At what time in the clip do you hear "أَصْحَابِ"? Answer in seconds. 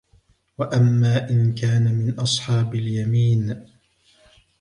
2.19-2.75